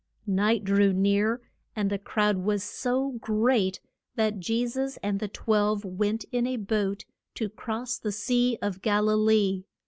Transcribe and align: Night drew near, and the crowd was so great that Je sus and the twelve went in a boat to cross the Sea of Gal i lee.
Night 0.25 0.63
drew 0.63 0.91
near, 0.93 1.41
and 1.75 1.91
the 1.91 1.99
crowd 1.99 2.37
was 2.37 2.63
so 2.63 3.11
great 3.21 3.79
that 4.15 4.39
Je 4.39 4.65
sus 4.65 4.97
and 5.03 5.19
the 5.19 5.27
twelve 5.27 5.85
went 5.85 6.25
in 6.31 6.47
a 6.47 6.57
boat 6.57 7.05
to 7.35 7.49
cross 7.49 7.99
the 7.99 8.11
Sea 8.11 8.57
of 8.63 8.81
Gal 8.81 9.11
i 9.11 9.13
lee. 9.13 9.65